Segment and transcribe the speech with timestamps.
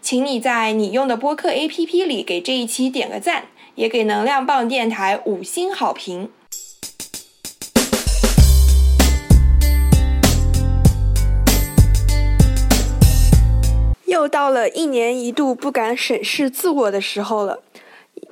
[0.00, 6.30] 请你在你用的播客 APP 里给这一期点个赞，也给能量棒电台五星好评。
[14.06, 17.60] 又到了一年一度不敢审视自我的时候了。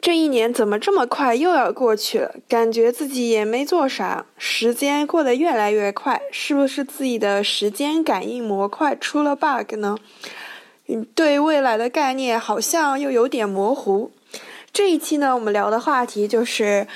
[0.01, 2.35] 这一年怎么这么快又要过去了？
[2.49, 9.97] 感觉自己也没做啥，时间过得越来越快，是不是自己的时间感应模块出了 bug 呢？
[11.15, 14.11] 对未来的概念好像又有点模糊。
[14.73, 16.87] 这一期呢，我们聊的话题就是。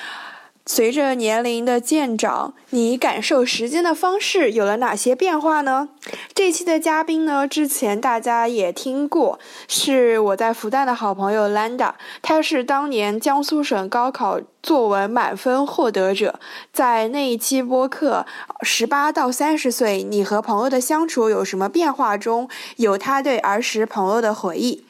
[0.66, 5.88] 随着年龄的渐长，你感受时间的方式有了哪些变化呢？
[6.32, 16.38] 这期的嘉宾呢，之前大家也听过，是我在复旦的好朋友 Landa，她是当年江苏省高考作文满分获得者，
[16.72, 18.26] 在那一期播客
[18.64, 24.84] 《十八到三十岁，你和朋友的相处有什么变化》中，有他对儿时朋友的回忆。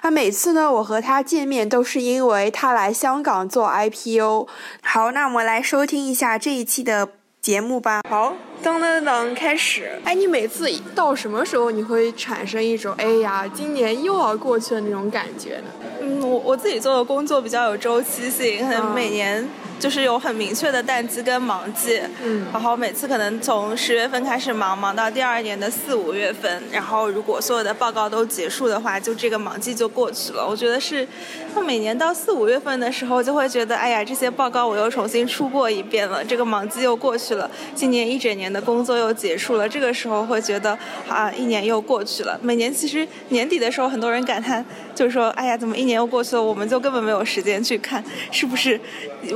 [0.00, 4.46] 啊每次呢，我和他见面都是因为他来香港做 IPO。
[4.82, 7.08] 好，那我们来收听一下这一期的
[7.40, 8.02] 节目吧。
[8.08, 10.00] 好，噔噔噔，开始。
[10.04, 15.64] 哎，你每次到什么时候你会产生一种哎呀，今年又要过去的那种感觉呢？
[16.00, 19.48] 嗯，我我自己做的工作比较有周期性，可能每年。
[19.78, 30.42] 就是有很明确的淡季跟忙季，嗯，然后每次可能从十月份开始忙，忙到第二年的四五月份，然后如果所有的报告都结束的话，就这个忙季就过去了。
[30.48, 31.06] 我觉得是，
[31.54, 40.70] 那每年到四五月份的时候，就会觉得，哎呀，这些报告我又重新出过一遍了，这个忙季又过去了，今年一整年的工作又结束了，这个时候会觉得，
[41.06, 42.40] 啊，一年又过去了。
[42.40, 44.64] 每年其实年底的时候，很多人感叹，
[44.94, 48.80] 就是说，哎呀，怎么一年又过去了，我们就根本没有时间去看，是不是，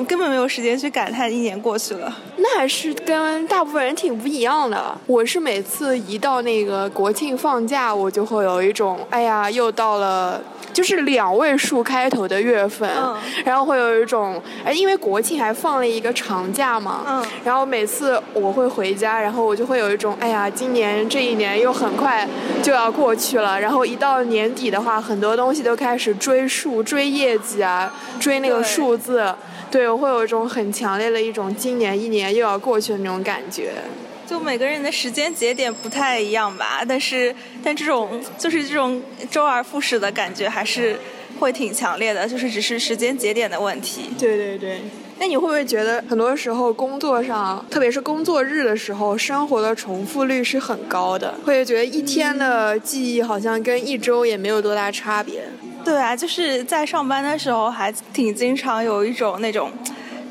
[0.09, 0.31] 根本。
[0.31, 4.97] 没有时间去感叹一年过去了，那还是跟大部分人挺不一样的。
[5.09, 10.41] 我是每次一到那个国庆放假，我就会有一种，哎呀，又到了。
[10.73, 12.89] 就是两位数开头的月份，
[13.45, 22.27] 然后会有一种，哎，因为国庆还放了一个长假嘛，嗯然后每次我会回家，然后我就会有一种，哎呀，今年这一年又很快
[22.63, 26.47] 就要过去了，然后一到年底的话，很多东西都开始追
[26.81, 29.35] 数、追业绩啊，追那个数字，
[29.71, 33.73] 对我会有一种很强烈的一种今年一年又要过去的那种感觉。
[34.27, 40.99] 就每个人的时间节点不太一样吧，但是但这种就是这种周而复始的感觉还是
[41.39, 44.11] 会挺强烈的，就是只是时间节点的问题。
[44.19, 44.81] 对对对。
[45.19, 51.35] 那你会不会觉得很多时候工作上，特别是工作日的时候，生活的重复率是很高的？
[51.45, 55.43] 会觉得一天的记忆好像跟一周也没有多大差别？
[55.85, 59.71] 对啊，就是在上班的时候还挺经常有一种那种。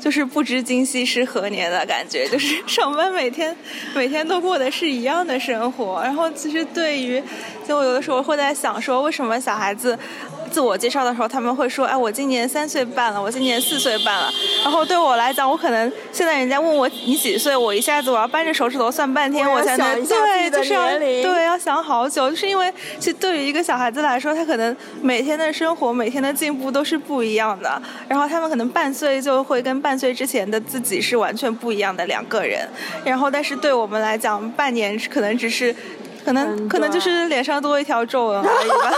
[0.00, 3.54] 就是不知今夕是何年的感觉，就是 上班每天
[3.94, 7.22] 每天都过的是一样的生活，然后其实对于，
[7.68, 9.98] 就有的时候会在想说，为什么小孩子。
[10.50, 14.30] 自我介绍的时候，他们会说：“哎，我今年三岁半了，我今年四岁半了。”
[14.64, 27.80] 然后对我来讲，我可能现在人家问我你几岁，我一下子我要扳着手指头算半天，我才能对，就是要对要想好久，就是因为其实对于一个小孩子来说，他可能每天的生活、每天的进步都是不一样的。
[28.08, 32.68] 然后他们可能半岁就会跟半岁之前的自己是完全不一样的两个人。
[33.04, 35.74] 然后，但是对我们来讲，半年可能只是。
[36.22, 38.92] 可能可能就是脸上多一条皱纹而已吧。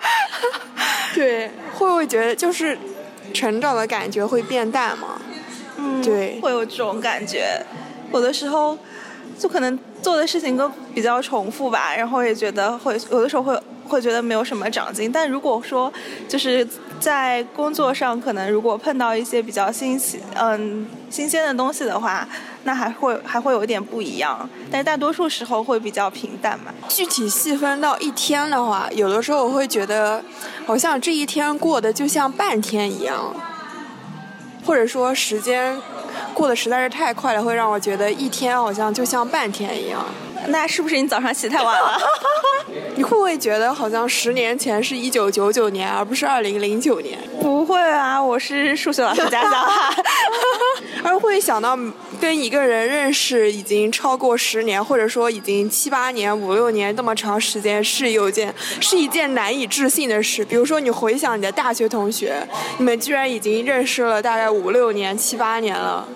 [1.14, 2.76] 对，会不会觉得就是
[3.32, 5.20] 成长的感觉会变淡吗？
[5.76, 7.60] 嗯，对，会有这种感觉。
[8.12, 8.78] 有的时候
[9.38, 15.10] 就可能做的事情都比较重复吧，然后也觉得会有的时候会会觉得没有什么长进。
[15.10, 15.92] 但如果说
[16.28, 16.66] 就是
[17.00, 22.26] 在工作上，可能如果碰到一些比较新奇嗯新鲜的东西的话。
[22.64, 26.72] 那还会还会有一点不一样，但是大多数时候会比较平淡嘛。
[26.88, 30.22] 具体细分到一天的话，有的时候我会觉得，
[30.66, 33.34] 好像这一天过得就像半天一样，
[34.66, 35.78] 或者说时间
[36.32, 40.04] 过得实在是太快了，会让我觉得一天好像就像半天一样。
[40.48, 41.98] 那是不是你早上起太晚了？
[42.96, 47.18] 你会不会觉得好像十年前是一九九九年，而不是二零零九年？
[47.40, 49.94] 不会啊，我是数学老师家小孩。
[51.04, 51.78] 而会想到
[52.18, 60.42] 跟一个人认识已经超过十年，或者说已经七八年、五六年这么长时间，是有件是一件难以置信的事。
[60.42, 62.36] 比如说，你回想你的大学同学，
[62.78, 66.08] 你们居然已经认识了大概五六年、七八年了。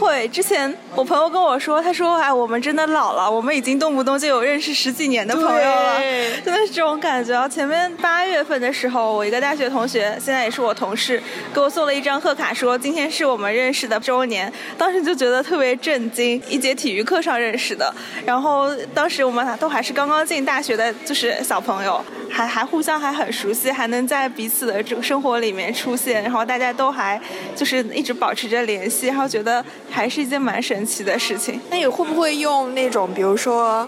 [0.00, 6.00] 会，之前我朋友跟我说，他说：“哎，我们真的老了，我们已经动不动就有认识十几年的朋友了，
[6.42, 14.50] 真的是这种感觉。”前面八月份的时候，我一个大学同学，现在也是我同事，给我送了一张贺卡，说今天是我们认识的周年。
[14.78, 17.94] 当时就觉得特别震惊，一节体育课上认识的，
[18.24, 27.20] 然后当时我们俩都还是刚刚进大学的，就是小朋友，还还互相还很熟悉，还能在彼此的这个生活里面出现，然后大家都还
[27.54, 29.64] 就是一直保持着联系，然后觉得。
[29.92, 31.60] 还是一件蛮神奇的事情。
[31.68, 33.86] 那你会不会用那种，比如说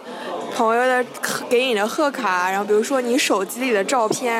[0.52, 1.04] 朋友的
[1.48, 4.34] 给你的贺卡，然后比如说你手机里的照片，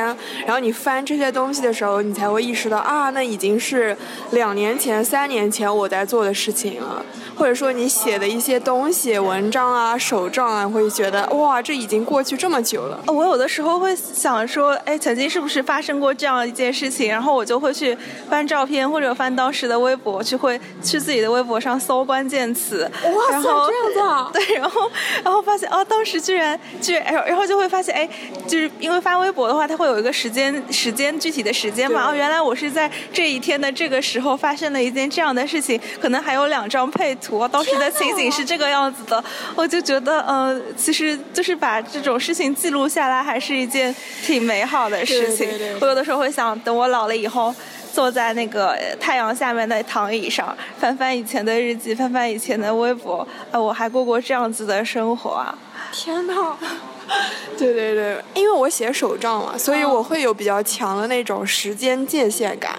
[0.45, 3.97] 然后你翻这些东西的时候，你才会意识到啊，那已经是
[4.33, 7.07] 两年前、三年前我在做的事情了。
[7.43, 13.03] 或者说你写的一些东西、文章啊、手账啊，会觉得哇，这已经过去这么久了。
[13.09, 17.11] 我有的时候会想说，哎，曾经是不是发生过这样一件事情？
[17.11, 17.99] 然后我就会去
[18.31, 22.89] 翻照片或者翻当时的微博，去会去自己的微博上搜关键词。
[23.03, 24.31] 哇塞，这样子啊。
[24.33, 24.89] 对，然后
[25.25, 28.09] 然后发现哦，当时居然居然，然后就会发现，哎，
[28.47, 32.09] 就是因为发微博的话，它会有一个时间时间具体的时间嘛。
[32.09, 37.19] 哦，原来我是在这一天的这个时候发生了一件这样的事情，可能还有两张配。
[37.23, 39.23] 图当时的情景是这个样子的，
[39.55, 43.95] 我就觉得，嗯，其实就是把这种事情记录下来，还是一件
[44.25, 45.49] 挺美好的事情。
[45.81, 47.55] 我有的时候会想，等我老了以后，
[47.93, 55.57] 坐在那个太阳下面的躺椅上，翻翻以前的日记，翻翻以前的微博，啊，我还过过这样子的生活啊！
[55.93, 56.57] 天哪！
[57.59, 62.79] 对对对，因为我写手账嘛，所以我会有比较强的那种时间界限感。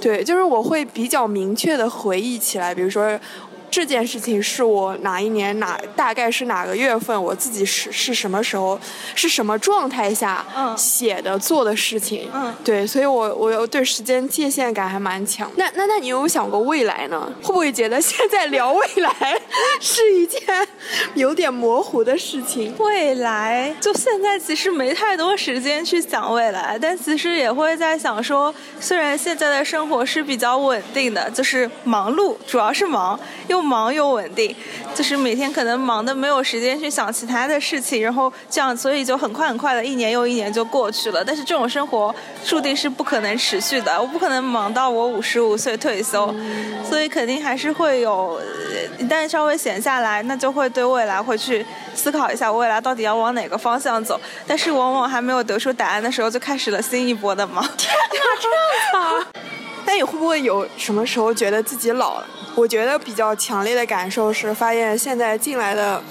[0.00, 3.18] 对，就是我会比较明确的回忆起来，比如说。
[3.78, 8.76] 这件事情是我哪一年哪大概是哪个月份，我自己是是什么时候
[9.14, 10.44] 是什么状态下
[10.76, 15.48] 写的做的事情，嗯对，所以我我对时间界限感还蛮强。
[15.54, 17.32] 那那那你有想过未来呢？
[17.40, 19.40] 会不会觉得现在聊未来
[19.80, 20.40] 是一件
[21.14, 22.74] 有点模糊的事情？
[22.80, 33.16] 未来就现在其实没太多时间去想未来，但其实也会在想说，虽然现在的生活是比较稳定的，就是忙碌，主要是忙
[33.46, 33.67] 又。
[33.68, 34.56] 又忙又稳定，
[34.94, 41.22] 就是每天可能忙的没有时间去想其他的事情，然后这样，所以就很快很快的一年又一年就过去了。
[41.22, 42.14] 但是这种生活
[42.46, 46.34] 注定是不可能持续的，我不可能忙到我五十五岁退休，
[46.88, 48.40] 所以肯定还是会有，
[48.98, 51.64] 一旦稍微闲下来，那就会对未来会去
[51.94, 54.18] 思考一下未来到底要往哪个方向走。
[54.46, 57.62] 但是往往还没有得出答案的时候，就开始了新一波的忙。
[57.76, 59.26] 天哪，这样子！
[59.84, 62.26] 那你会不会有什么时候觉得自己老了？
[62.54, 66.02] 我觉得比较强烈的感受是，发现现在进来的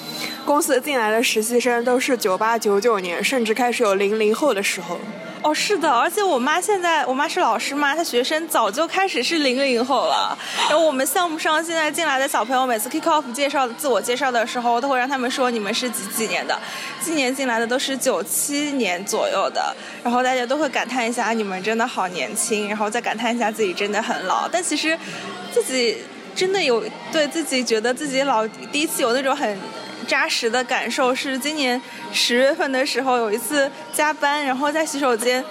[0.45, 4.98] 公司进来的实习生都是九八九九年，甚至开始有零零后的时候。
[5.44, 10.38] 哦，是的，而且我妈现在，我妈是老师嘛，她学生早就开始是零零后了。
[10.68, 16.58] 然后我们项目上现在进来的小朋友，每次 kick off 介绍自我介绍的时候，都会让他们说你们是几几年的。
[17.00, 24.48] 今年进来的都是九七年左右的，然后大家都会感叹一下你们真的好年轻，然后再感叹一下自己真的很老。
[24.51, 24.98] 但其实
[25.51, 25.98] 自己。
[26.38, 29.60] 真的有对自己觉得自己老，第一次有那种很
[30.08, 31.82] 扎实的感受，是今年
[32.13, 35.44] 十月份的时候，有一次加班，然后在洗手间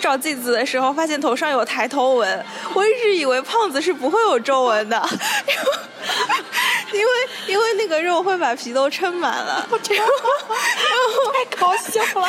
[0.00, 2.44] 照镜子的时候，发现头上有抬头纹。
[2.74, 5.00] 我一直以为胖子是不会有皱纹的，
[6.92, 7.08] 因为
[7.46, 9.64] 因为那个肉会把皮都撑满了。
[9.70, 12.28] 太搞笑了，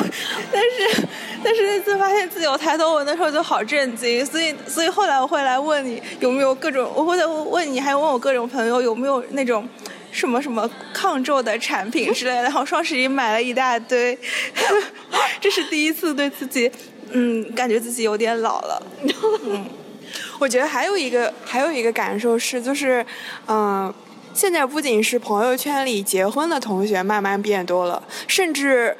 [0.51, 1.08] 但是。
[1.43, 9.67] 但是那次发现自己有抬头纹的时候就好震惊，所以所以后来我会来问你有没有各种，我会再问你，还有问我各种朋友有没有那种
[10.12, 12.43] 什么什么抗皱的产品之类的。
[12.43, 14.17] 然后双十一买了一大堆，
[15.39, 16.69] 这是第一次对自己，
[17.12, 18.84] 嗯，感觉自己有点老了。
[19.46, 19.65] 嗯，
[20.39, 23.05] 我觉得还有一个还有一个感受是，就是
[23.48, 23.93] 嗯，
[24.34, 28.98] 现在不仅是朋友圈里结婚的同学慢慢变多了，甚至。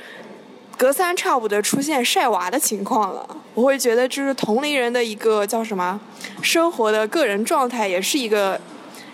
[0.80, 6.00] 隔三差五的出现晒娃的情况了，我会觉得就是同龄人的一个叫什么，
[6.42, 8.58] 生活的个人状态，也是一个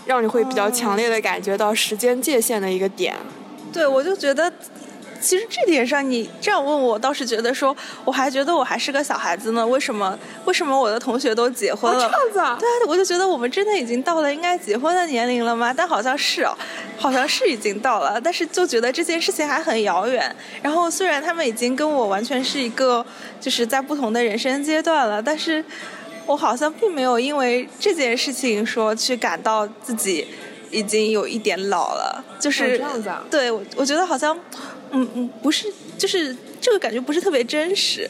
[0.05, 3.15] 让你会比较强烈的感觉到时间界限的一个点。
[3.73, 4.53] 对，我就觉得
[5.21, 9.65] 其实这点上，你这样问我，倒是觉得说，我还觉得我还是个小孩子呢。
[9.65, 10.17] 为什么？
[10.45, 11.99] 为什么我的同学都结婚了？
[11.99, 12.57] 这样子啊？
[12.59, 15.73] 对啊，我就觉得我们真的已经到了应该结婚的年龄了吗？
[15.75, 16.55] 但好像是哦，
[16.99, 20.35] 好像是已经到了，但是就觉得这件事情还很遥远。
[20.61, 23.03] 然后虽然他们已经跟我完全是一个，
[23.41, 25.63] 就是在不同的人生阶段了，但是
[26.25, 30.27] 我好像并没有因为这件事情说去感到自己
[30.69, 32.23] 已经有一点老了。
[32.39, 33.23] 就是这样子啊？
[33.31, 34.37] 对，我我觉得好像。
[34.91, 38.09] 嗯嗯，不是，就是这个感觉不是特别真实，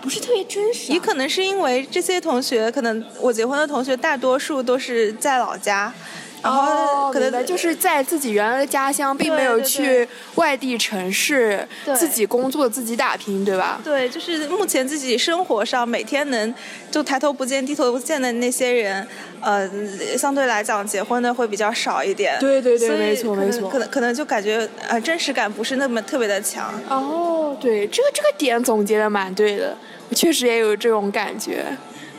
[0.00, 0.92] 不是特别真实。
[0.92, 5.92] 也可能是因为这些同学，可能我结婚的同学大多数都是在老家。
[6.42, 11.66] 然后可能就是在自己原来的家乡，并没有去外地城市
[11.96, 13.80] 自己工作、自己打拼，对吧？
[13.84, 16.54] 对，就是目前自己生活上每天能
[16.90, 19.06] 就抬头不见低头不见的那些人，
[19.40, 19.68] 呃，
[20.16, 22.38] 相对来讲结婚的会比较少一点。
[22.40, 23.68] 对对对，没错没错。
[23.68, 26.72] 可能可能就感觉呃真实感不是那么特别的强。
[26.88, 29.76] 哦，对，这个这个点总结的蛮对的，
[30.08, 31.66] 我确实也有这种感觉。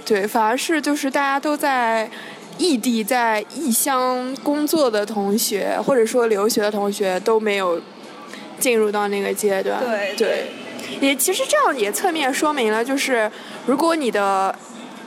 [0.05, 2.09] 对，反而是就是大家都在。
[2.61, 7.81] 异地在异乡工作的同学，或者说留学的同学都没有
[8.59, 9.79] 进入到那个阶段。
[9.79, 10.47] 对对，
[11.01, 13.31] 也其实这样也侧面说明了，就是
[13.65, 14.55] 如果你的。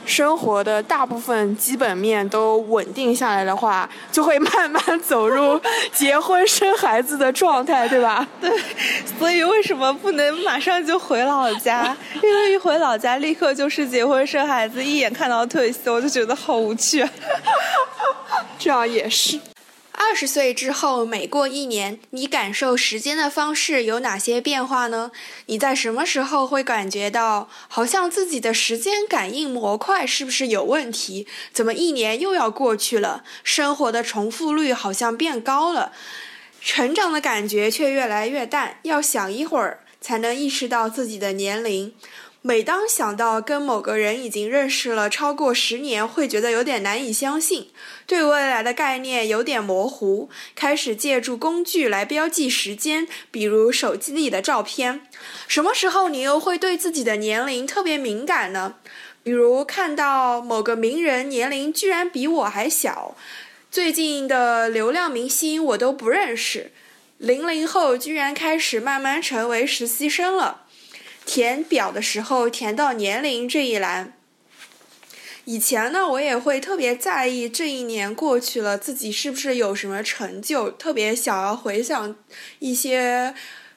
[0.07, 5.61] 生活的大部分基本面都稳定下来的话，就会慢慢走入
[5.93, 8.27] 结婚生孩子的状态，对吧？
[8.41, 8.51] 对，
[9.19, 11.97] 所以为什么不能马上就回老家？
[12.23, 17.07] 因为一回老家，立刻就是结婚生孩子，一眼看到退休，就觉得好无趣。
[18.59, 19.41] 这样也是。
[19.97, 25.13] 二十岁之后，每过一年，你感受时间的方式有哪些变化呢？
[25.47, 31.29] 你在什么时候会感觉到好像自己的时间感应模块是不是有问题？
[31.53, 33.23] 怎么一年又要过去了？
[33.45, 35.93] 生活的重复率好像变高了，
[36.61, 38.79] 成长的感觉却越来越淡。
[38.83, 41.95] 要想一会儿才能意识到自己的年龄。
[42.47, 47.71] 每当想到跟某个人已经认识了超过十年，会觉得有点难以相信，
[48.07, 55.01] 对未来的概念有点模糊，开始借助工具来标记时间，比如手机里的照片。
[55.49, 58.75] 什么时候你又会对自己的年龄特别敏感呢？
[59.23, 63.17] 比如看到某个名人年龄居然比我还小，
[63.71, 66.73] 最近的流量明星我都不认识，
[67.17, 70.64] 零零后居然开始慢慢成为实习生了。
[71.27, 74.17] 填表的时候填到年龄这一栏，
[75.45, 82.17] 以前呢我也会特别在意这一年过去了自己是不是有什么成就，特别想要回想
[82.59, 83.35] 一些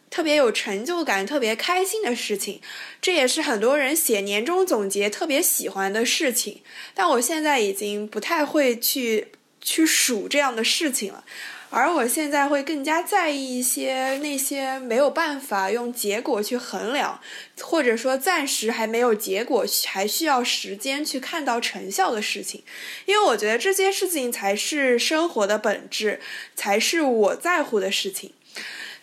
[0.10, 2.62] 特别有成就感、特别开心的事情，
[3.02, 6.62] 这也是很多人写年终总结特别喜欢的事情。
[6.94, 9.28] 但我现在已经不太会去
[9.62, 11.26] 去数这样的事情了。
[11.70, 17.20] 而我现在会更加在意一些那些没有办法用结果去衡量，
[17.62, 22.64] 或者说暂时还没有结果，还需要时间去看到成效的事情，
[23.06, 26.22] 因为我觉得这些事情才是生活的本质，
[26.56, 28.32] 才是我在乎的事情。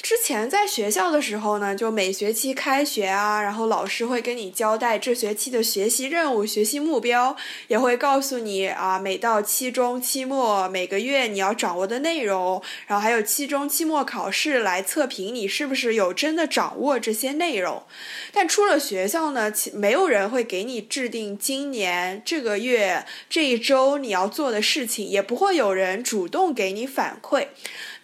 [0.04, 7.34] 之前在学校的时候呢，就每学期开学啊，然后老师会跟你交代这学期的学习任务、学习目标，
[7.68, 17.82] 也会告诉你啊，每到期中、期末，每个月你要掌握的内容，然后还有期中、期末考试来测评你是不是有真的掌握这些内容。
[18.30, 27.46] 但出了学校呢，其没有人会给你制定今年这个月这一周你要做的事情，也不会有人主动给你反馈。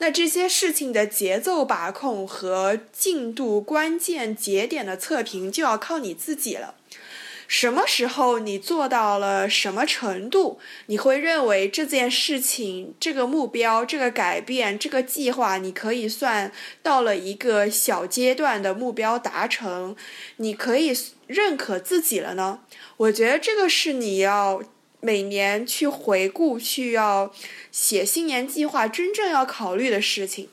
[0.01, 6.75] 那这些事情的节奏把控和进度关键节点的测评就要靠你自己了。
[7.47, 16.51] 什么时候你做到了什么程度，你会认为这件事情、这个目标、这个改变、这个计划，你可以算
[16.83, 19.95] 到了一个小阶段的目标达成，
[20.37, 22.61] 你可以认可自己了呢？
[22.97, 24.63] 我觉得这个是你要。
[25.01, 27.33] 每年去回顾，去要
[27.73, 30.49] 写新年计划，真正要考虑的事情。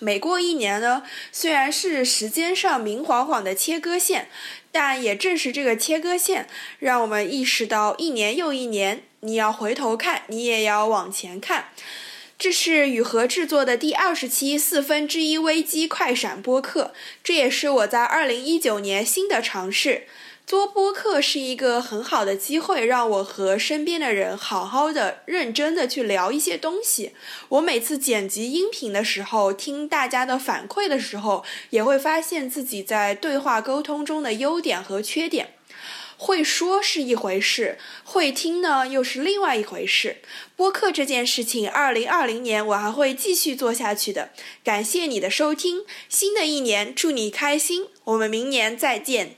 [0.00, 4.28] 每过一年呢，虽然是时间上明晃晃的切割线，
[4.70, 6.48] 但也正是这个切割线，
[6.78, 11.70] 让我们意识到一年又一年，你要回头看，你也要往前看。
[12.38, 16.94] 这是雨禾制作的第二十期四分之一危机快闪播客，
[17.24, 20.04] 这也是我在二零一九年新的尝试。
[20.48, 27.12] 做播客是一个很好的机会，让我和身边的人好好的、认真的去聊一些东西。
[27.50, 35.52] 我每次剪辑音频的时候，听大家的反馈的时候，也会发现自己在对话沟通中的优点和缺点。
[36.16, 40.16] 会说是一回事，会听呢又是另外一回事。
[40.56, 44.30] 播客这件事情，二零二零年我还会继续做下去的。
[44.64, 49.37] 感谢你的收听，新的一年祝你开心，我们明年再见。